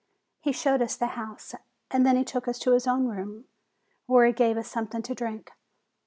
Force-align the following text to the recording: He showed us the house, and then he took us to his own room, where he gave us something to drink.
He 0.39 0.51
showed 0.51 0.81
us 0.81 0.95
the 0.95 1.05
house, 1.13 1.53
and 1.91 2.07
then 2.07 2.15
he 2.15 2.23
took 2.23 2.47
us 2.47 2.57
to 2.57 2.71
his 2.71 2.87
own 2.87 3.05
room, 3.05 3.45
where 4.07 4.25
he 4.25 4.33
gave 4.33 4.57
us 4.57 4.67
something 4.67 5.03
to 5.03 5.13
drink. 5.13 5.51